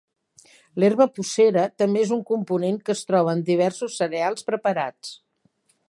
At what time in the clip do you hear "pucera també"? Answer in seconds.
1.17-2.01